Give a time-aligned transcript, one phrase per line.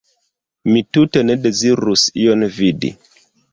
[0.69, 2.93] Mi tute ne dezirus ion vidi!